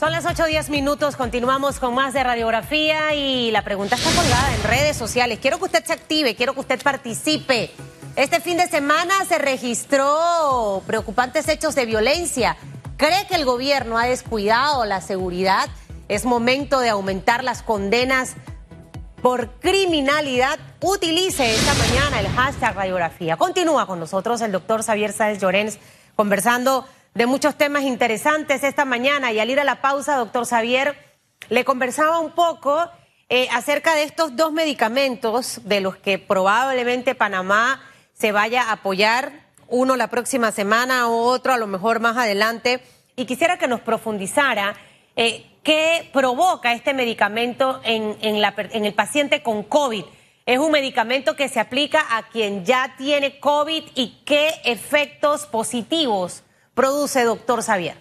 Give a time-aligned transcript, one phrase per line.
[0.00, 4.54] Son las 8 10 minutos, continuamos con más de radiografía y la pregunta está colgada
[4.54, 5.40] en redes sociales.
[5.42, 7.72] Quiero que usted se active, quiero que usted participe.
[8.14, 12.56] Este fin de semana se registró preocupantes hechos de violencia.
[12.96, 15.68] ¿Cree que el gobierno ha descuidado la seguridad?
[16.06, 18.36] Es momento de aumentar las condenas
[19.20, 20.60] por criminalidad.
[20.80, 23.36] Utilice esta mañana el hashtag radiografía.
[23.36, 25.80] Continúa con nosotros el doctor Xavier Sáez Llorens
[26.14, 26.84] conversando
[27.18, 30.96] de muchos temas interesantes esta mañana y al ir a la pausa, doctor Xavier,
[31.48, 32.88] le conversaba un poco
[33.28, 39.32] eh, acerca de estos dos medicamentos de los que probablemente Panamá se vaya a apoyar,
[39.66, 42.80] uno la próxima semana o otro a lo mejor más adelante,
[43.16, 44.76] y quisiera que nos profundizara
[45.16, 50.04] eh, qué provoca este medicamento en, en el paciente con COVID.
[50.46, 56.44] Es un medicamento que se aplica a quien ya tiene COVID y qué efectos positivos
[56.78, 57.96] produce, doctor Xavier?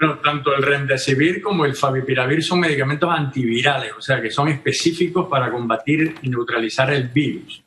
[0.00, 5.28] Bueno, tanto el remdesivir como el favipiravir son medicamentos antivirales, o sea que son específicos
[5.28, 7.62] para combatir y neutralizar el virus,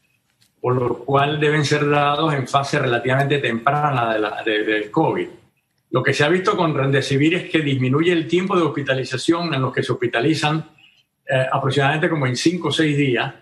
[0.59, 5.27] por lo cual deben ser dados en fase relativamente temprana de la, del COVID.
[5.91, 9.61] Lo que se ha visto con remdesivir es que disminuye el tiempo de hospitalización en
[9.61, 10.71] los que se hospitalizan
[11.25, 13.33] eh, aproximadamente como en 5 o 6 días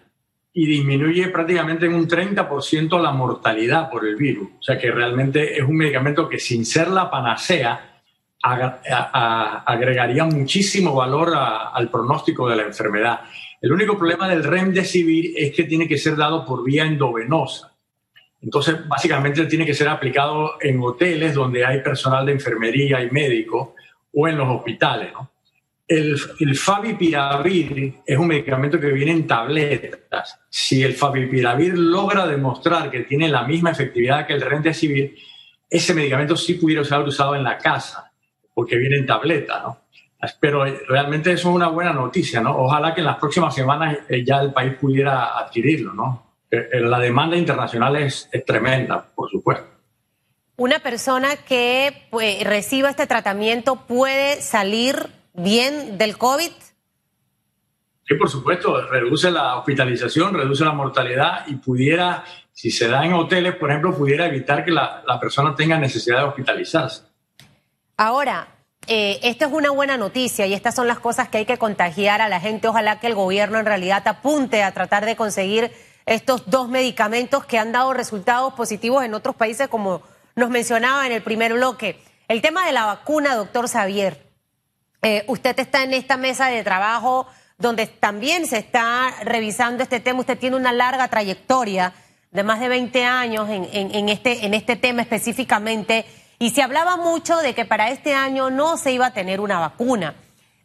[0.53, 4.49] y disminuye prácticamente en un 30% la mortalidad por el virus.
[4.59, 7.87] O sea que realmente es un medicamento que sin ser la panacea
[8.43, 13.21] agregaría muchísimo valor al pronóstico de la enfermedad.
[13.61, 17.71] El único problema del remdesivir es que tiene que ser dado por vía endovenosa.
[18.41, 23.75] Entonces, básicamente tiene que ser aplicado en hoteles donde hay personal de enfermería y médico
[24.11, 25.13] o en los hospitales.
[25.13, 25.29] ¿no?
[25.91, 30.39] El, el, favipiravir es un medicamento que viene en tabletas.
[30.49, 35.15] Si el favipiravir logra demostrar que tiene la misma efectividad que el remdesivir,
[35.69, 38.11] ese medicamento sí pudiera ser usado en la casa,
[38.53, 39.81] porque viene en tableta, ¿no?
[40.39, 42.55] Pero realmente eso es una buena noticia, ¿no?
[42.57, 46.35] Ojalá que en las próximas semanas eh, ya el país pudiera adquirirlo, ¿no?
[46.51, 49.67] Eh, eh, la demanda internacional es, es tremenda, por supuesto.
[50.57, 56.51] Una persona que pues, reciba este tratamiento puede salir bien del COVID?
[58.07, 63.13] Sí, por supuesto, reduce la hospitalización, reduce la mortalidad y pudiera, si se da en
[63.13, 67.03] hoteles, por ejemplo, pudiera evitar que la, persona tenga necesidad de hospitalizarse.
[67.95, 68.47] Ahora,
[68.87, 72.21] eh, esta es una buena noticia y estas son las cosas que hay que contagiar
[72.21, 72.67] a la gente.
[72.67, 75.71] Ojalá que el gobierno en realidad apunte a tratar de conseguir
[76.05, 80.01] estos dos medicamentos que han dado resultados positivos en otros países, como
[80.35, 82.01] nos mencionaba en el primer bloque.
[82.27, 84.30] El tema de la vacuna, doctor Xavier.
[85.01, 90.19] Eh, usted está en esta mesa de trabajo donde también se está revisando este tema.
[90.19, 91.93] Usted tiene una larga trayectoria
[92.31, 96.05] de más de 20 años en, este, en este tema específicamente
[96.39, 99.59] y se hablaba mucho de que para este año no se iba a tener una
[99.59, 100.15] vacuna.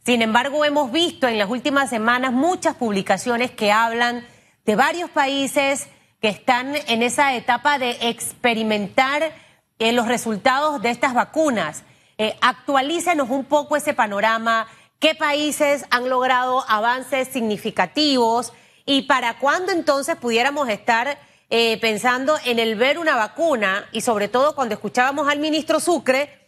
[0.07, 4.25] Sin embargo, hemos visto en las últimas semanas muchas publicaciones que hablan
[4.65, 5.89] de varios países
[6.21, 9.33] que están en esa etapa de experimentar
[9.79, 11.83] eh, los resultados de estas vacunas.
[12.19, 14.69] Eh, actualícenos un poco ese panorama,
[14.99, 18.53] qué países han logrado avances significativos
[18.87, 21.19] y para cuándo entonces pudiéramos estar
[21.51, 26.47] eh, pensando en el ver una vacuna y sobre todo cuando escuchábamos al ministro Sucre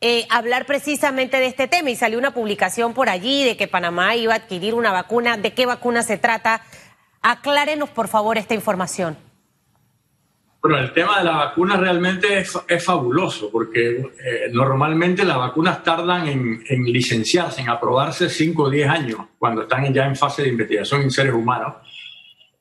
[0.00, 1.90] eh, hablar precisamente de este tema.
[1.90, 5.52] Y salió una publicación por allí de que Panamá iba a adquirir una vacuna, de
[5.52, 6.62] qué vacuna se trata.
[7.20, 9.18] Aclárenos por favor esta información.
[10.62, 16.28] Bueno, el tema de la vacuna realmente es, fabuloso porque eh, normalmente las vacunas tardan
[16.28, 21.00] en, licenciarse, en aprobarse 5 o 10 años cuando están ya en fase de investigación
[21.00, 21.76] en seres humanos.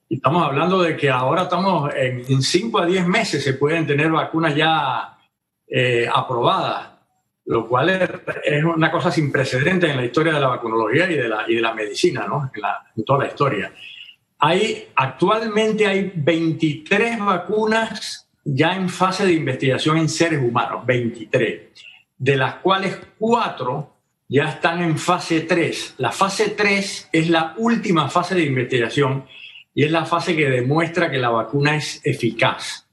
[0.07, 4.09] Y estamos hablando de que ahora estamos en 5 a 10 meses se pueden tener
[4.09, 5.17] vacunas ya
[5.67, 6.91] eh, aprobadas,
[7.45, 11.27] lo cual es, una cosa sin precedentes en la historia de la vacunología y de
[11.27, 12.49] la, y de la medicina, ¿no?
[12.95, 13.73] en toda la historia.
[14.39, 21.61] Hay, actualmente hay 23 vacunas ya en fase de investigación en seres humanos, 23,
[22.17, 23.93] de las cuales 4
[24.29, 25.95] ya están en fase 3.
[25.97, 29.25] La fase 3 es la última fase de investigación
[29.73, 32.87] y es la fase que demuestra que la vacuna es eficaz.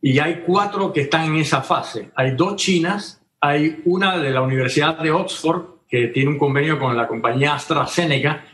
[0.00, 2.10] Y hay cuatro que están en esa fase.
[2.14, 6.96] Hay dos chinas, hay una de la Universidad de Oxford, que tiene un convenio con
[6.96, 8.44] la compañía AstraZeneca,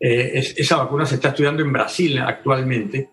[0.00, 3.10] eh, esa vacuna se está estudiando en Brasil actualmente.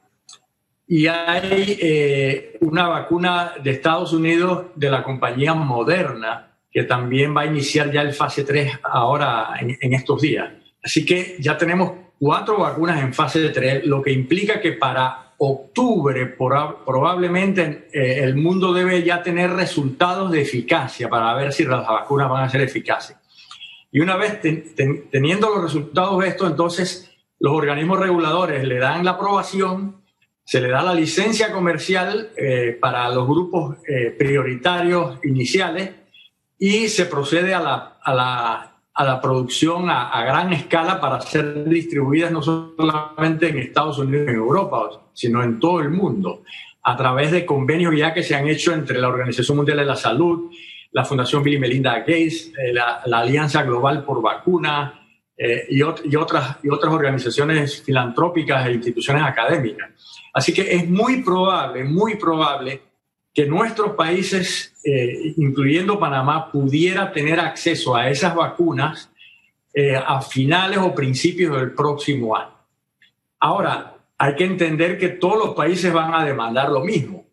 [0.88, 7.42] Y hay eh, una vacuna de Estados Unidos de la compañía Moderna, que también va
[7.42, 10.50] a iniciar ya el fase 3 ahora en, estos días.
[10.82, 16.26] Así que ya tenemos cuatro vacunas en fase 3, lo que implica que para octubre
[16.26, 22.30] probablemente eh, el mundo debe ya tener resultados de eficacia para ver si las vacunas
[22.30, 23.18] van a ser eficaces.
[23.92, 24.40] Y una vez
[25.12, 30.02] teniendo los resultados de esto, entonces los organismos reguladores le dan la aprobación,
[30.44, 35.92] se le da la licencia comercial eh, para los grupos eh, prioritarios iniciales
[36.58, 41.22] y se procede a la, a la, a la producción a, a, gran escala para
[41.22, 46.44] ser distribuidas no solamente en Estados Unidos y en Europa, sino en todo el mundo,
[46.82, 49.96] a través de convenios ya que se han hecho entre la Organización Mundial de la
[49.96, 50.50] Salud,
[50.98, 55.00] la Fundación Bill y Melinda Gates, eh, la, Alianza Global por Vacuna
[55.38, 59.92] eh, y, otras, y otras organizaciones filantrópicas e instituciones académicas.
[60.34, 62.82] Así que es muy probable, muy probable
[63.32, 69.12] que nuestros países, eh, incluyendo Panamá, pudiera tener acceso a esas vacunas
[70.08, 72.58] a finales o principios del próximo año.
[73.40, 77.27] Ahora, hay que entender que todos los países van a demandar lo mismo.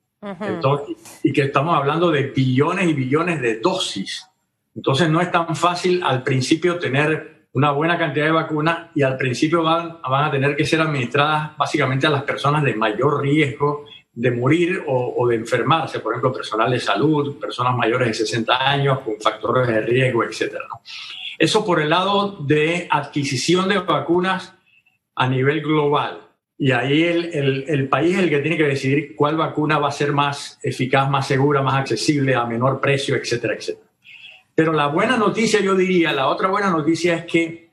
[1.22, 4.26] Y que estamos hablando de billones y billones de dosis.
[4.74, 9.16] Entonces no es tan fácil al principio tener una buena cantidad de vacunas y al
[9.16, 13.84] principio van, van a tener que ser administradas básicamente a las personas de mayor riesgo
[14.14, 19.00] de morir o, de enfermarse, por ejemplo, personal de salud, personas mayores de 60 años
[19.00, 20.54] con factores de riesgo, etc.
[21.36, 24.54] Eso por el lado de adquisición de vacunas
[25.16, 26.20] a nivel global.
[26.56, 29.92] Y ahí el, el, país es el que tiene que decidir cuál vacuna va a
[29.92, 33.86] ser más eficaz, más segura, más accesible, a menor precio, etcétera, etcétera.
[34.54, 37.70] Pero la buena noticia, yo diría, la otra buena noticia es que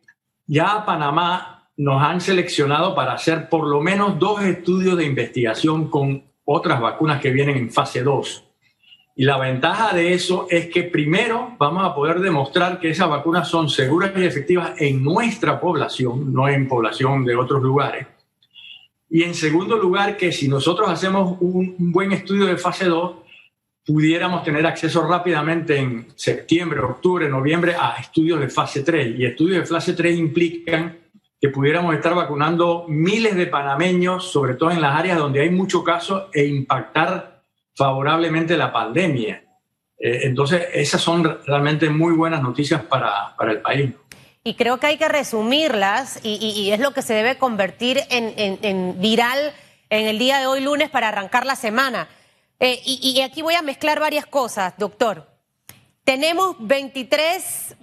[0.47, 6.23] ya Panamá nos han seleccionado para hacer por lo menos dos estudios de investigación con
[6.43, 8.47] otras vacunas que vienen en fase 2.
[9.15, 13.47] Y la ventaja de eso es que primero vamos a poder demostrar que esas vacunas
[13.47, 18.07] son seguras y efectivas en nuestra población, no en población de otros lugares.
[19.13, 23.17] Y en segundo lugar, que si nosotros hacemos un, buen estudio de fase 2,
[23.85, 29.19] pudiéramos tener acceso rápidamente en septiembre, octubre, noviembre a estudios de fase 3.
[29.19, 30.97] Y estudios de fase 3 implican
[31.41, 35.83] que pudiéramos estar vacunando miles de panameños, sobre todo en las áreas donde hay mucho
[35.83, 37.43] caso, e impactar
[37.75, 39.43] favorablemente la pandemia.
[39.97, 43.91] Eh, entonces, esas son realmente muy buenas noticias para, para el país.
[44.43, 48.59] Y creo que hay que resumirlas y, es lo que se debe convertir en, en,
[48.63, 49.53] en, viral
[49.89, 52.07] en el día de hoy lunes para arrancar la semana.
[52.59, 55.29] Eh, y, y aquí voy a mezclar varias cosas, doctor.
[56.03, 57.75] Tenemos 23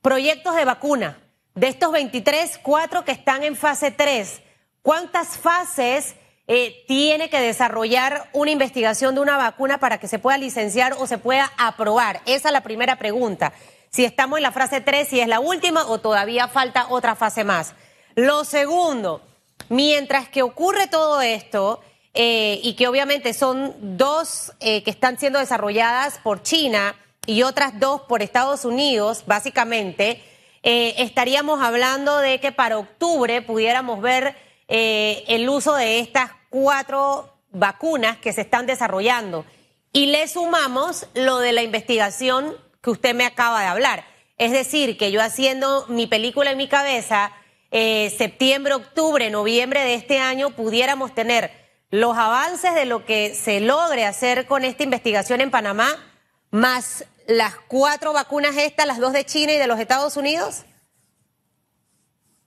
[0.00, 1.18] proyectos de vacuna
[1.54, 4.40] de estos 23, cuatro que están en fase 3,
[4.82, 6.14] ¿cuántas fases
[6.46, 11.06] eh, tiene que desarrollar una investigación de una vacuna para que se pueda licenciar o
[11.06, 12.22] se pueda aprobar?
[12.26, 13.52] Esa es la primera pregunta.
[13.90, 17.42] Si estamos en la fase 3, si es la última o todavía falta otra fase
[17.42, 17.74] más.
[18.14, 19.20] Lo segundo,
[19.68, 21.80] mientras que ocurre todo esto,
[22.14, 27.78] eh, y que obviamente son dos eh, que están siendo desarrolladas por China y otras
[27.78, 30.22] dos por Estados Unidos, básicamente,
[30.62, 34.36] eh, estaríamos hablando de que para octubre pudiéramos ver
[34.72, 39.44] el uso de estas cuatro vacunas que se están desarrollando.
[39.92, 44.04] Y le sumamos lo de la investigación que usted me acaba de hablar.
[44.38, 47.32] Es decir, que yo haciendo mi película en mi cabeza,
[47.70, 51.50] eh, septiembre, octubre, noviembre de este año, pudiéramos tener
[51.90, 55.88] los avances de lo que se logre hacer con esta investigación en Panamá,
[56.50, 60.64] más las cuatro vacunas estas, las dos de China y de los Estados Unidos?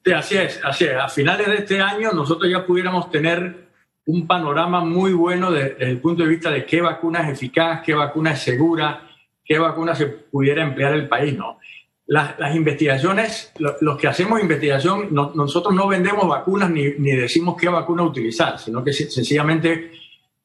[0.03, 0.96] Sí, así es, así es.
[0.96, 3.69] A finales de este año nosotros ya pudiéramos tener
[4.05, 7.93] un panorama muy bueno desde el punto de vista de qué vacuna es eficaz, qué
[7.93, 9.10] vacuna es segura,
[9.43, 11.59] qué vacuna se pudiera emplear el país, ¿no?
[12.05, 17.69] Las, las investigaciones, los que hacemos investigación, nosotros no vendemos vacunas ni, ni decimos qué
[17.69, 19.91] vacuna utilizar, sino que sencillamente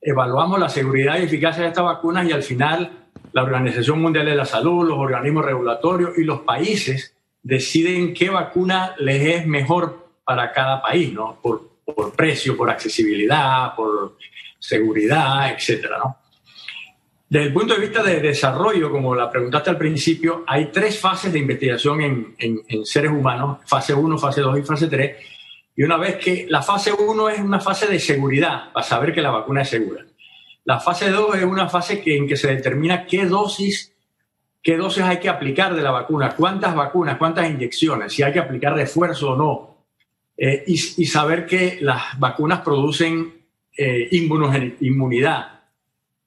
[0.00, 4.36] evaluamos la seguridad y eficacia de estas vacunas y al final la Organización Mundial de
[4.36, 10.52] la Salud, los organismos regulatorios y los países deciden qué vacuna les es mejor para
[10.52, 11.40] cada país, ¿no?
[11.42, 14.16] Por, por precio, por accesibilidad, por
[14.58, 16.16] seguridad, etcétera, ¿no?
[17.28, 21.30] Desde el punto de vista de desarrollo, como la preguntaste al principio, hay tres fases
[21.32, 25.16] de investigación en, en, en seres humanos, fase 1, fase 2 y fase 3.
[25.76, 29.20] Y una vez que la fase 1 es una fase de seguridad, para saber que
[29.20, 30.06] la vacuna es segura.
[30.64, 33.94] La fase 2 es una fase que, en que se determina qué dosis,
[34.62, 38.38] qué dosis hay que aplicar de la vacuna, cuántas vacunas, cuántas inyecciones, si hay que
[38.38, 39.86] aplicar refuerzo o no.
[40.36, 43.34] Eh, y, y, saber que las vacunas producen
[43.76, 45.57] eh, inmunidad.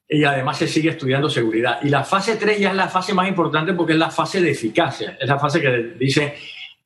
[0.08, 1.78] Y además se sigue estudiando seguridad.
[1.82, 4.50] Y la fase 3 ya es la fase más importante porque es la fase de
[4.50, 5.16] eficacia.
[5.18, 6.34] Es la fase que dice,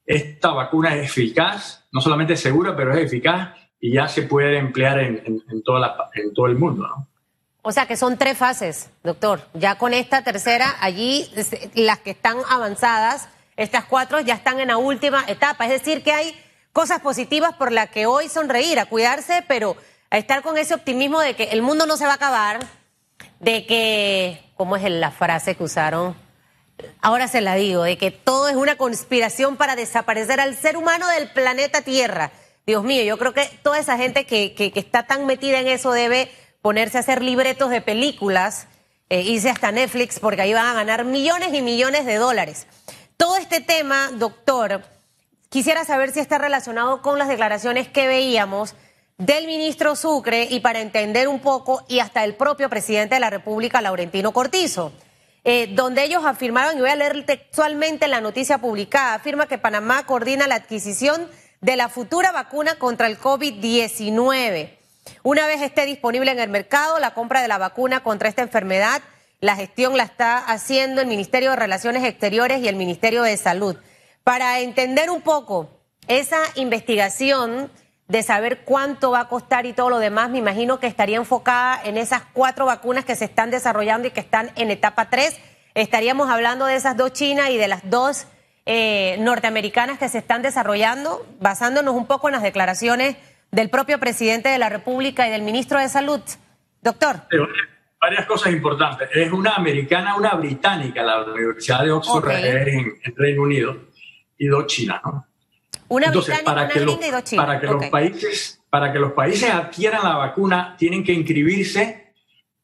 [0.04, 4.58] esta vacuna es eficaz, no solamente es segura, pero es eficaz y ya se puede
[4.58, 6.86] emplear en, en, en, toda la, en todo el mundo.
[6.86, 7.08] ¿no?
[7.66, 9.40] O sea que son tres fases, doctor.
[9.52, 11.28] Ya con esta tercera, allí
[11.74, 15.64] las que están avanzadas Estas cuatro ya están en la última etapa.
[15.64, 16.32] Es decir, que hay
[16.72, 19.76] cosas positivas por las que hoy sonreír, a cuidarse, pero
[20.10, 22.60] a estar con ese optimismo de que el mundo no se va a acabar,
[23.40, 26.16] de que, ¿cómo es la frase que usaron?
[27.00, 31.08] Ahora se la digo, de que todo es una conspiración para desaparecer al ser humano
[31.08, 32.32] del planeta Tierra.
[32.66, 35.92] Dios mío, yo creo que toda esa gente que, que, está tan metida en eso
[35.92, 36.30] debe
[36.62, 38.66] ponerse a hacer libretos de películas,
[39.08, 42.66] eh, irse hasta Netflix, porque ahí van a ganar millones y millones de dólares.
[43.16, 44.82] Todo este tema, doctor,
[45.48, 48.74] quisiera saber si está relacionado con las declaraciones que veíamos
[49.18, 53.30] del ministro Sucre y para entender un poco, y hasta el propio presidente de la
[53.30, 54.92] República, Laurentino Cortizo,
[55.44, 60.04] eh, donde ellos afirmaron, y voy a leer textualmente la noticia publicada, afirma que Panamá
[60.04, 61.28] coordina la adquisición
[61.60, 64.76] de la futura vacuna contra el COVID-19.
[65.22, 69.00] Una vez esté disponible en el mercado, la compra de la vacuna contra esta enfermedad,
[69.40, 73.76] la gestión la está haciendo el Ministerio de Relaciones Exteriores y el Ministerio de Salud.
[74.24, 75.70] Para entender un poco
[76.08, 77.70] esa investigación
[78.08, 81.80] de saber cuánto va a costar y todo lo demás, me imagino que estaría enfocada
[81.84, 85.38] en esas cuatro vacunas que se están desarrollando y que están en etapa 3.
[85.74, 88.26] Estaríamos hablando de esas dos chinas y de las dos
[88.64, 93.16] eh, norteamericanas que se están desarrollando, basándonos un poco en las declaraciones
[93.50, 96.20] del propio presidente de la República y del ministro de Salud.
[96.82, 97.22] Doctor.
[98.00, 99.08] varias cosas importantes.
[99.12, 103.76] Es una americana, una británica, la Universidad de Oxford en, Reino Unido,
[104.38, 105.26] y dos chinas, ¿no?
[105.88, 106.98] Una Entonces, para que los,
[107.36, 112.12] Para que los países, para que los países adquieran la vacuna, tienen que inscribirse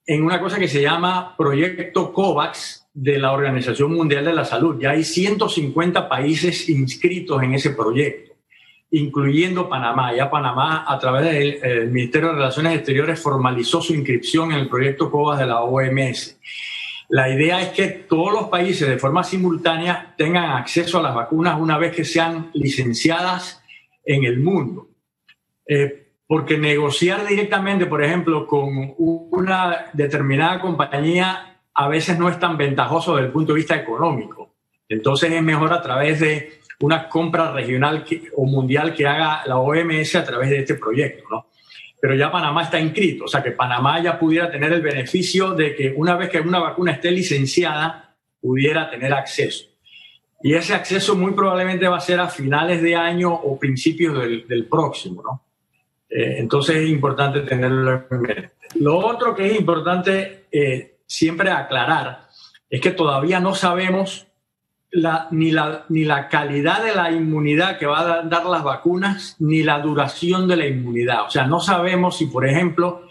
[0.07, 4.77] en una cosa que se llama Proyecto COVAX de la Organización Mundial de la Salud.
[4.81, 8.33] Ya hay 150 países inscritos en ese proyecto,
[8.91, 10.15] incluyendo Panamá.
[10.15, 15.11] Ya Panamá, a través del Ministerio de Relaciones Exteriores, formalizó su inscripción en el proyecto
[15.11, 16.39] COVAX de la OMS.
[17.13, 21.61] La idea es que todos los países de forma simultánea tengan acceso a las vacunas
[21.61, 23.63] una vez que sean licenciadas
[24.03, 24.89] en el mundo.
[25.67, 32.57] Eh, porque negociar directamente, por ejemplo, con una determinada compañía a veces no es tan
[32.57, 34.55] ventajoso desde el punto de vista económico.
[34.89, 40.15] Entonces es mejor a través de una compra regional o mundial que haga la OMS
[40.15, 41.25] a través de este proyecto.
[41.31, 41.47] ¿no?
[42.03, 45.73] Pero ya Panamá está inscrito, o sea que Panamá ya pudiera tener el beneficio de
[45.73, 49.67] que una vez que una vacuna esté licenciada, pudiera tener acceso.
[50.43, 54.67] Y ese acceso muy probablemente va a ser a finales de año o principios del,
[54.69, 55.45] próximo, ¿no?
[56.09, 58.51] Eh, entonces es importante tenerlo en mente.
[58.81, 62.27] Lo otro que es importante eh, siempre aclarar
[62.69, 64.27] es que todavía no sabemos
[65.31, 69.63] ni, la, ni la calidad de la inmunidad que va a dar las vacunas, ni
[69.63, 71.27] la duración de la inmunidad.
[71.27, 73.07] O sea, no sabemos si, por ejemplo,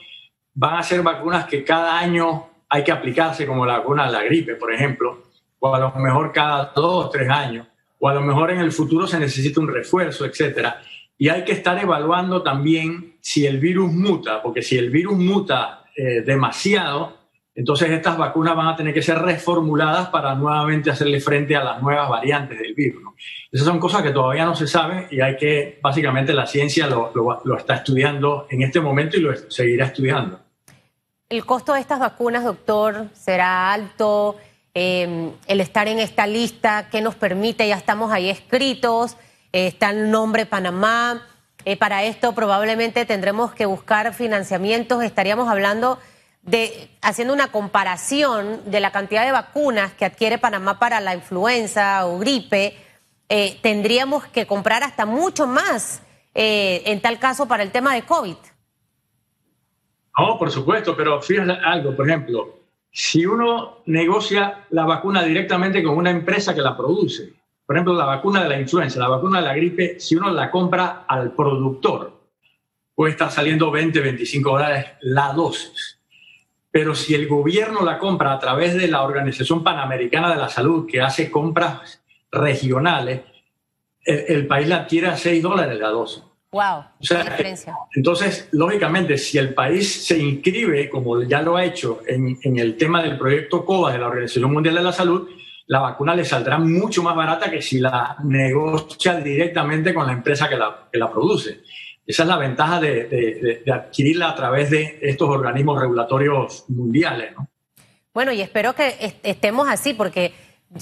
[0.54, 4.24] van a ser vacunas que cada año hay que aplicarse, como la vacuna de la
[4.24, 5.24] gripe, por ejemplo,
[5.60, 7.68] o a lo mejor cada dos o tres años,
[8.00, 10.82] o a lo mejor en el futuro se necesita un refuerzo, etcétera.
[11.18, 15.84] Y hay que estar evaluando también si el virus muta, porque si el virus muta
[15.96, 17.21] eh, demasiado,
[17.54, 21.82] entonces estas vacunas van a tener que ser reformuladas para nuevamente hacerle frente a las
[21.82, 23.04] nuevas variantes del virus.
[23.52, 27.58] Esas son cosas que todavía no se saben y hay que, básicamente la ciencia lo,
[27.58, 30.40] está estudiando en este momento y lo seguirá estudiando.
[31.30, 34.38] ¿El costo de estas vacunas, doctor, será alto?
[34.74, 37.68] Eh, el estar en esta lista, ¿qué nos permite?
[37.68, 39.18] Ya estamos ahí escritos,
[39.52, 41.28] eh, está el nombre Panamá.
[41.66, 46.00] Eh, para esto probablemente tendremos que buscar financiamientos, estaríamos hablando
[46.44, 52.06] de haciendo una comparación de la cantidad de vacunas que adquiere Panamá para la influenza
[52.08, 52.76] o gripe,
[53.30, 56.02] eh, tendríamos que comprar hasta mucho más
[56.34, 58.36] eh, en tal caso para el tema de COVID.
[60.18, 62.60] No, por supuesto, pero fíjate algo, por ejemplo,
[62.92, 67.34] si uno negocia la vacuna directamente con una empresa que la produce,
[67.66, 70.52] por ejemplo, la vacuna de la influenza, la vacuna de la gripe, si uno la
[70.52, 72.20] compra al productor,
[72.94, 76.01] puede estar saliendo 20, 25 dólares la dosis.
[76.72, 80.88] Pero si el gobierno la compra a través de la Organización Panamericana de la Salud,
[80.90, 82.02] que hace compras
[82.32, 83.22] regionales,
[84.04, 86.24] el, país la adquiere a 6 dólares la dosis.
[86.52, 87.74] Wow, diferencia.
[87.94, 93.02] Entonces, lógicamente, si el país se inscribe, como ya lo ha hecho, en, el tema
[93.02, 95.30] del proyecto COVAX de la Organización Mundial de la Salud,
[95.68, 100.50] la vacuna le saldrá mucho más barata que si la negocia directamente con la empresa
[100.50, 101.62] que la, que la produce.
[102.06, 107.34] Esa es la ventaja de, adquirirla a través de estos organismos regulatorios mundiales.
[107.36, 107.48] ¿no?
[108.14, 110.34] Bueno, y espero que estemos así, porque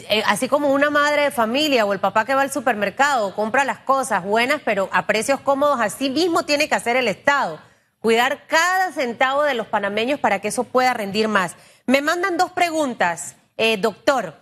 [0.10, 3.66] eh, así como una madre de familia o el papá que va al supermercado compra
[3.66, 7.60] las cosas buenas, pero a precios cómodos, así mismo tiene que hacer el Estado.
[8.00, 11.56] Cuidar cada centavo de los panameños para que eso pueda rendir más.
[11.86, 14.36] Me mandan dos preguntas, eh, doctor.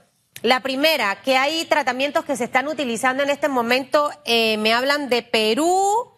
[0.43, 5.09] La primera, que hay tratamientos que se están utilizando en este momento, eh, me hablan
[5.09, 6.11] de Perú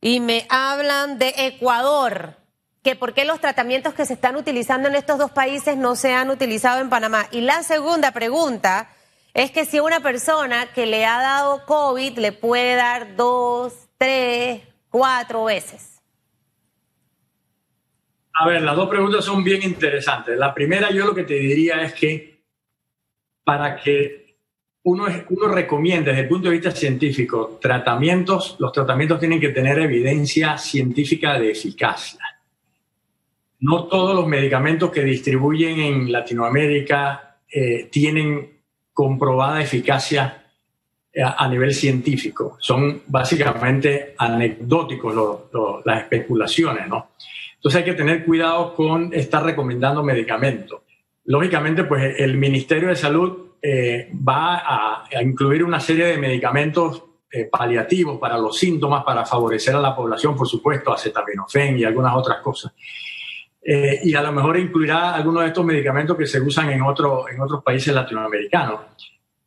[0.00, 2.36] y me hablan de Ecuador,
[2.82, 6.14] que por qué los tratamientos que se están utilizando en estos dos países no se
[6.14, 7.26] han utilizado en Panamá.
[7.32, 8.90] Y la segunda pregunta
[9.34, 14.62] es que si una persona que le ha dado COVID le puede dar dos, tres,
[14.90, 16.00] cuatro veces.
[18.40, 20.38] A ver, las dos preguntas son bien interesantes.
[20.38, 22.44] La primera, yo lo que te diría es que
[23.42, 24.27] para que
[24.88, 29.78] uno, uno recomiende desde el punto de vista científico tratamientos, los tratamientos tienen que tener
[29.78, 32.20] evidencia científica de eficacia.
[33.60, 38.60] No todos los medicamentos que distribuyen en Latinoamérica eh, tienen
[38.94, 40.44] comprobada eficacia
[41.12, 42.56] eh, a nivel científico.
[42.58, 45.14] Son básicamente anecdóticos
[45.84, 47.10] las especulaciones, ¿no?
[47.56, 50.80] Entonces hay que tener cuidado con estar recomendando medicamentos.
[51.24, 57.44] Lógicamente, pues el Ministerio de Salud eh, va a, incluir una serie de medicamentos eh,
[57.44, 62.38] paliativos para los síntomas, para favorecer a la población, por supuesto, acetaminofén y algunas otras
[62.38, 62.72] cosas.
[63.62, 67.28] Eh, y a lo mejor incluirá algunos de estos medicamentos que se usan en, otro,
[67.28, 68.80] en otros países latinoamericanos.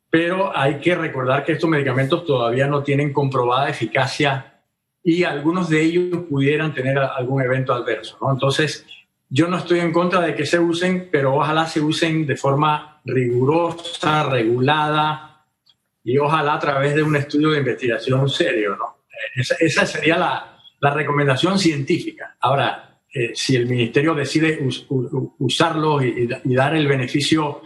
[0.08, 4.60] Pero hay que recordar que estos medicamentos todavía no tienen comprobada eficacia
[5.02, 8.18] y algunos de ellos pudieran tener algún evento adverso.
[8.20, 8.30] ¿no?
[8.30, 8.86] Entonces,
[9.34, 13.00] yo no estoy en contra de que se usen, pero ojalá se usen de forma
[13.06, 15.46] rigurosa, regulada
[16.04, 18.76] y ojalá a través de un estudio de investigación serio.
[18.76, 18.98] ¿no?
[19.34, 22.36] Esa, sería la, la, recomendación científica.
[22.40, 24.58] Ahora, eh, si el ministerio decide
[25.38, 27.62] usarlos y, dar el beneficio,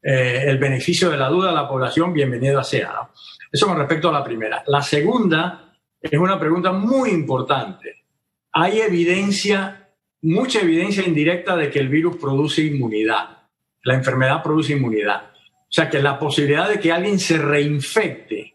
[0.00, 2.92] eh, el beneficio de la duda a la población, bienvenido sea.
[2.92, 3.10] ¿no?
[3.50, 4.62] Eso con respecto a la primera.
[4.68, 8.04] La segunda es una pregunta muy importante.
[8.52, 9.87] Hay evidencia,
[10.22, 13.38] mucha evidencia indirecta de que el virus produce inmunidad.
[13.82, 15.30] La enfermedad produce inmunidad.
[15.34, 18.54] O sea que la posibilidad de que alguien se reinfecte,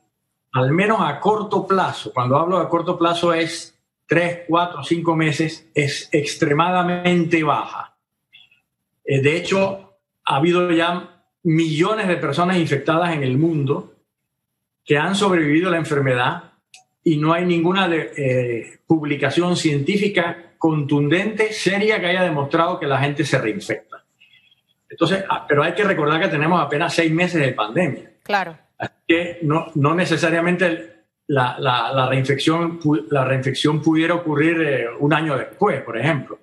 [0.53, 5.69] al menos a corto plazo, cuando hablo de corto plazo es tres, cuatro, cinco meses,
[5.73, 7.95] es extremadamente baja.
[9.05, 9.95] Eh, de hecho,
[10.25, 13.93] ha habido ya millones de personas infectadas en el mundo
[14.83, 16.51] que han sobrevivido a la enfermedad
[17.03, 23.25] y no hay ninguna eh, publicación científica contundente, seria, que haya demostrado que la gente
[23.25, 24.05] se reinfecta.
[24.89, 28.13] Entonces, ah, pero hay que recordar que tenemos apenas seis meses de pandemia.
[28.23, 28.57] Claro.
[28.77, 35.37] Así que no, no necesariamente la, la, reinfección, la reinfección pudiera ocurrir eh, un año
[35.37, 36.39] después, por ejemplo.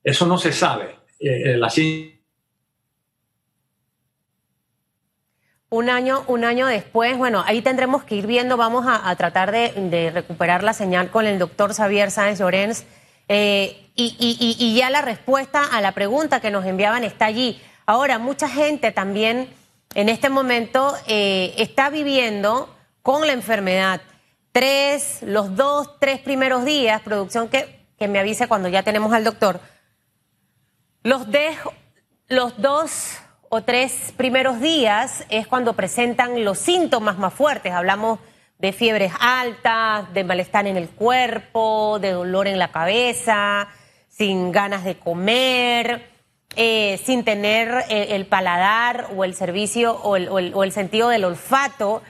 [0.00, 1.00] Eso no se sabe.
[1.18, 2.14] Eh, la ciencia
[5.68, 10.12] Un año, un año después, bueno, ahí tendremos que ir viendo, vamos a, tratar de,
[10.14, 12.86] recuperar la señal con el doctor Xavier Sáenz Llorens.
[13.28, 17.60] Eh, y, ya la respuesta a la pregunta que nos enviaban está allí.
[17.86, 19.48] Ahora, mucha gente también
[19.94, 24.00] en este momento eh, está viviendo con la enfermedad.
[24.52, 29.24] Tres, los dos, tres primeros días, producción que, que me avise cuando ya tenemos al
[29.24, 29.60] doctor.
[31.06, 31.30] Los,
[32.58, 37.72] dos o tres primeros días es cuando presentan los síntomas más fuertes.
[37.72, 38.18] Hablamos
[38.58, 43.68] de fiebres altas, de malestar en el cuerpo, de dolor en la cabeza,
[44.08, 46.08] sin ganas de comer,
[46.56, 52.02] eh, sin tener eh, el, paladar o el servicio o el, sentido del olfato.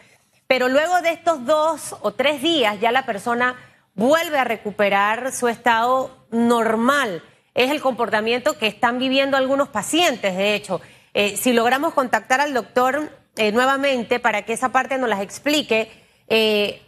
[0.47, 3.57] Pero luego de estos dos o tres días ya la persona
[3.95, 7.25] vuelve a recuperar su estado normal.
[7.55, 10.81] Es el comportamiento que están viviendo algunos pacientes, de hecho.
[11.13, 13.11] Eh, si logramos contactar al doctor
[13.53, 15.91] nuevamente para que esa parte nos las explique,
[16.29, 16.83] eh,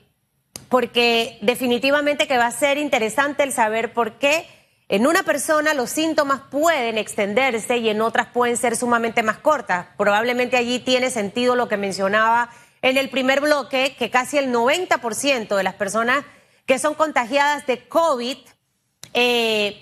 [0.69, 4.47] porque definitivamente que va a ser interesante el saber por qué
[4.89, 9.87] en una persona los síntomas pueden extenderse y en otras pueden ser sumamente más cortas.
[9.97, 15.57] Probablemente allí tiene sentido lo que mencionaba en el primer bloque, que casi el 90%
[15.57, 16.25] de las personas
[16.65, 18.39] que son contagiadas de COVID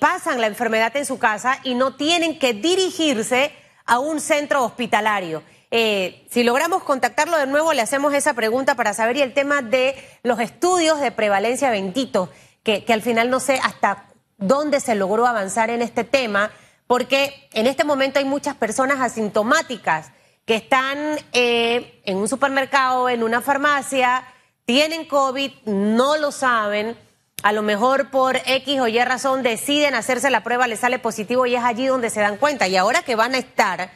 [0.01, 3.53] pasan la enfermedad en su casa y no tienen que dirigirse
[3.85, 5.43] a un centro hospitalario.
[5.79, 9.61] Eh, si logramos contactarlo de nuevo, le hacemos esa pregunta para saber y el tema
[9.61, 12.31] de los estudios de prevalencia bendito,
[12.63, 14.07] que, que al final no sé hasta
[14.39, 16.51] dónde se logró avanzar en este tema,
[16.87, 20.13] porque en este momento hay muchas personas asintomáticas
[20.47, 24.27] que están eh, en un supermercado, en una farmacia,
[24.65, 26.97] tienen COVID, no lo saben,
[27.43, 31.45] a lo mejor por X o Y razón deciden hacerse la prueba, les sale positivo
[31.45, 32.67] y es allí donde se dan cuenta.
[32.67, 33.91] Y ahora que van a estar,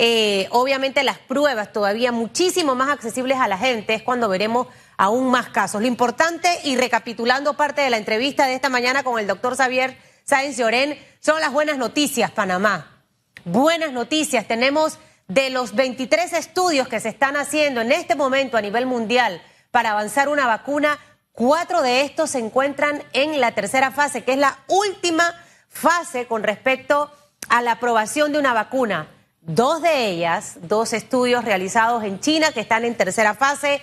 [0.00, 5.28] eh, obviamente las pruebas todavía muchísimo más accesibles a la gente, es cuando veremos aún
[5.28, 5.80] más casos.
[5.80, 9.98] Lo importante, y recapitulando parte de la entrevista de esta mañana con el doctor Xavier
[10.24, 13.02] Sáenz Llorén, son las buenas noticias, Panamá.
[13.44, 18.62] Buenas noticias, tenemos de los 23 estudios que se están haciendo en este momento a
[18.62, 20.96] nivel mundial para avanzar una vacuna,
[21.32, 25.34] cuatro de estos se encuentran en la tercera fase, que es la última
[25.68, 27.10] fase con respecto
[27.48, 29.08] a la aprobación de una vacuna.
[29.48, 33.80] Dos de ellas, dos estudios realizados en China que están en tercera fase,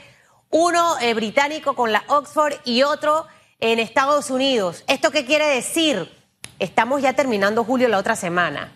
[0.51, 3.25] uno eh, británico con la Oxford y otro
[3.59, 4.83] en Estados Unidos.
[4.87, 6.11] ¿Esto qué quiere decir?
[6.59, 8.73] Estamos ya terminando julio la otra semana,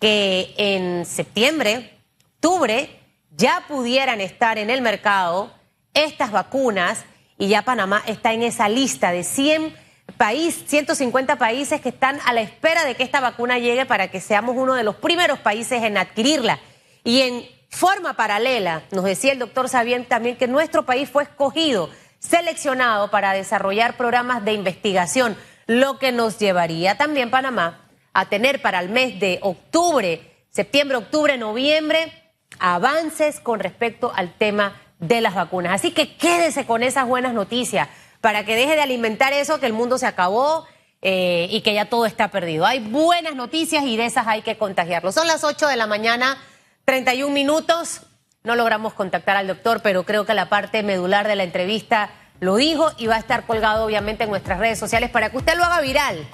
[0.00, 1.98] que en septiembre,
[2.36, 2.88] octubre,
[3.36, 5.52] ya pudieran estar en el mercado
[5.92, 7.04] estas vacunas
[7.36, 9.76] y ya Panamá está en esa lista de 100
[10.20, 14.20] países, 150 países que están a la espera de que esta vacuna llegue para que
[14.20, 16.58] seamos uno de los primeros países en adquirirla.
[17.04, 21.88] Y en forma paralela, nos decía el doctor Sabien también que nuestro país fue escogido,
[22.18, 28.80] seleccionado para desarrollar programas de investigación, lo que nos llevaría también Panamá a tener para
[28.80, 32.12] el mes de octubre, septiembre, octubre, noviembre,
[32.58, 35.72] avances con respecto al tema de las vacunas.
[35.72, 37.88] Así que quédese con esas buenas noticias
[38.20, 40.66] para que deje de alimentar eso que el mundo se acabó
[41.02, 42.66] eh, y que ya todo está perdido.
[42.66, 45.12] Hay buenas noticias y de esas hay que contagiarlo.
[45.12, 46.36] Son las 8 de la mañana,
[46.84, 48.02] 31 minutos.
[48.42, 52.56] No logramos contactar al doctor, pero creo que la parte medular de la entrevista lo
[52.56, 55.64] dijo y va a estar colgado obviamente en nuestras redes sociales para que usted lo
[55.64, 56.26] haga viral.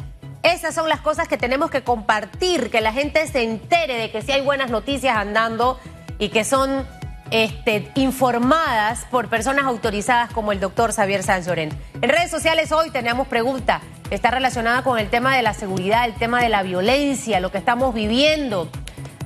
[0.43, 4.23] Esas son las cosas que tenemos que compartir, que la gente se entere de que
[4.23, 5.81] sí hay buenas noticias andando
[6.19, 6.87] y que son
[7.31, 13.27] este, informadas por personas autorizadas como el doctor Xavier Sanz En redes sociales hoy tenemos
[13.27, 17.51] pregunta, está relacionada con el tema de la seguridad, el tema de la violencia, lo
[17.51, 18.69] que estamos viviendo.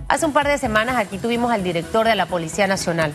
[0.08, 3.14] Hace un par de semanas aquí tuvimos al director de la Policía Nacional.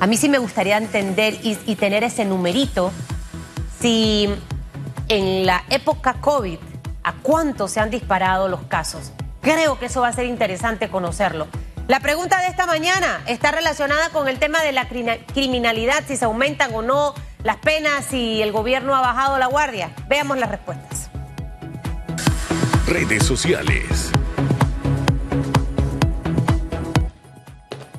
[0.00, 2.92] A mí sí me gustaría entender y, y tener ese numerito
[3.80, 4.28] si
[5.08, 6.58] en la época COVID
[7.02, 9.12] a cuánto se han disparado los casos.
[9.42, 11.46] Creo que eso va a ser interesante conocerlo.
[11.86, 16.24] La pregunta de esta mañana está relacionada con el tema de la criminalidad, si se
[16.24, 19.90] aumentan o no las penas, si el gobierno ha bajado la guardia.
[20.08, 21.10] Veamos las respuestas.
[22.86, 24.10] Redes sociales.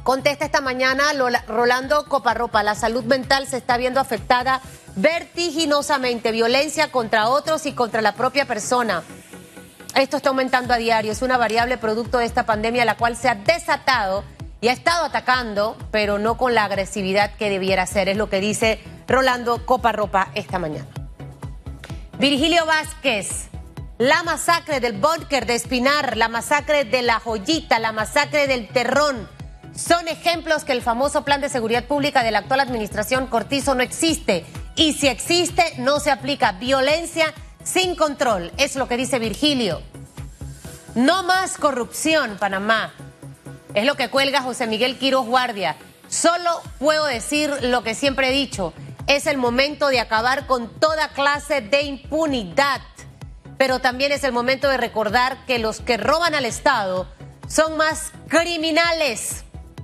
[0.01, 1.03] Contesta esta mañana
[1.47, 2.63] Rolando Coparropa.
[2.63, 4.61] La salud mental se está viendo afectada
[4.95, 6.31] vertiginosamente.
[6.31, 9.03] Violencia contra otros y contra la propia persona.
[9.95, 13.29] Esto está aumentando a diario, es una variable producto de esta pandemia la cual se
[13.29, 14.25] ha desatado
[14.59, 18.41] y ha estado atacando, pero no con la agresividad que debiera ser, es lo que
[18.41, 20.85] dice Rolando Coparropa esta mañana.
[22.19, 23.47] Virgilio Vázquez,
[23.97, 29.29] la masacre del búnker de Espinar, la masacre de la joyita, la masacre del terrón,
[29.75, 33.83] son ejemplos que el famoso plan de seguridad pública de la actual administración Cortizo no
[33.83, 34.45] existe.
[34.75, 37.33] Y si existe, no se aplica violencia
[37.65, 39.81] sin control, es lo que dice Virgilio.
[40.93, 42.93] No más corrupción, Panamá.
[43.73, 45.75] Es lo que cuelga José Miguel Quiroz Guardia.
[46.07, 48.73] Solo puedo decir lo que siempre he dicho.
[49.07, 52.79] Es el momento de acabar con toda clase de impunidad.
[53.57, 57.07] Pero también es el momento de recordar que los que roban al Estado
[57.47, 59.43] son más criminales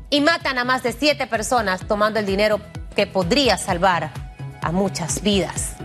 [0.10, 2.62] y matan a más de siete personas tomando el dinero
[2.96, 4.12] que podría salvar
[4.62, 5.76] a muchas vidas.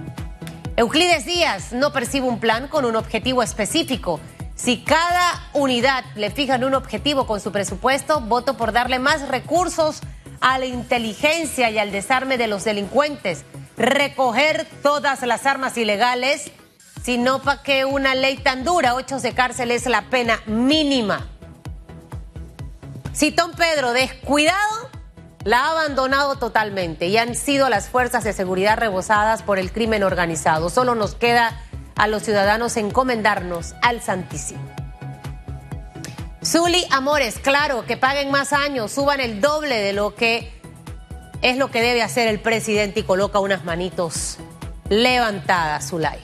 [0.79, 4.21] Euclides Díaz no percibe un plan con un objetivo específico.
[4.57, 10.01] Si cada unidad le fijan un objetivo con su presupuesto, voto por darle más recursos
[10.43, 13.47] a la inteligencia y al desarme de los delincuentes,
[13.79, 16.53] recoger todas las armas ilegales,
[17.03, 21.27] sino para que una ley tan dura, ocho de cárcel es la pena mínima.
[23.15, 24.91] Si Tom Pedro descuidado,
[25.47, 30.03] la ha abandonado totalmente y han sido las fuerzas de seguridad rebosadas por el crimen
[30.03, 30.71] organizado.
[30.71, 31.63] Solo nos queda
[31.95, 34.61] a los ciudadanos encomendarnos al Santísimo.
[36.45, 40.53] Zuli Amores, claro, que paguen más años, suban el doble de lo que
[41.43, 44.39] es lo que debe hacer el presidente y coloca unas manitos
[44.89, 46.19] levantadas, Zulay.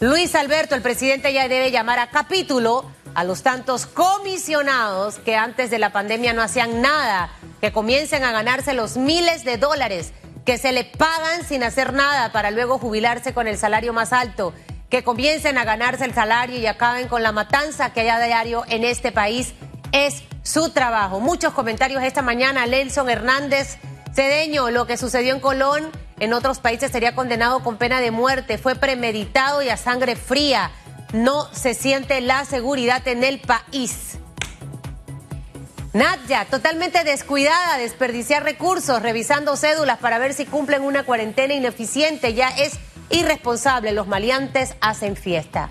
[0.00, 5.70] Luis Alberto, el presidente ya debe llamar a capítulo a los tantos comisionados que antes
[5.70, 10.12] de la pandemia no hacían nada que comiencen a ganarse los miles de dólares
[10.44, 14.52] que se le pagan sin hacer nada para luego jubilarse con el salario más alto,
[14.90, 18.64] que comiencen a ganarse el salario y acaben con la matanza que hay a diario
[18.68, 19.54] en este país,
[19.92, 21.20] es su trabajo.
[21.20, 23.78] Muchos comentarios esta mañana, Nelson Hernández
[24.14, 28.58] Cedeño, lo que sucedió en Colón, en otros países sería condenado con pena de muerte,
[28.58, 30.70] fue premeditado y a sangre fría.
[31.14, 34.18] No se siente la seguridad en el país.
[35.92, 42.48] Nadia, totalmente descuidada, desperdiciar recursos, revisando cédulas para ver si cumplen una cuarentena ineficiente, ya
[42.48, 45.70] es irresponsable, los maleantes hacen fiesta.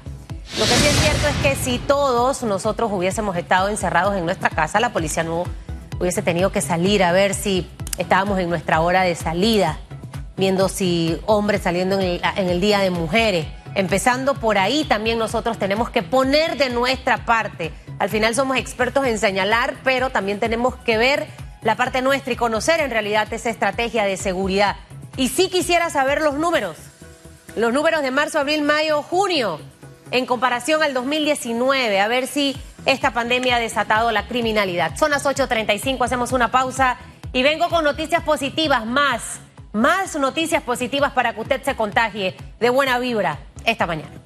[0.57, 4.49] Lo que sí es cierto es que si todos nosotros hubiésemos estado encerrados en nuestra
[4.49, 5.43] casa, la policía no
[5.99, 9.77] hubiese tenido que salir a ver si estábamos en nuestra hora de salida,
[10.37, 13.45] viendo si hombres saliendo en el, en el Día de Mujeres.
[13.75, 17.71] Empezando por ahí, también nosotros tenemos que poner de nuestra parte.
[17.97, 21.27] Al final somos expertos en señalar, pero también tenemos que ver
[21.63, 24.75] la parte nuestra y conocer en realidad esa estrategia de seguridad.
[25.17, 26.77] Y sí quisiera saber los números.
[27.55, 29.59] Los números de marzo, abril, mayo, junio,
[30.11, 32.55] en comparación al 2019, a ver si
[32.85, 34.97] esta pandemia ha desatado la criminalidad.
[34.97, 36.97] Son las 8.35, hacemos una pausa
[37.31, 39.39] y vengo con noticias positivas, más,
[39.71, 44.22] más noticias positivas para que usted se contagie de buena vibra esta mañana.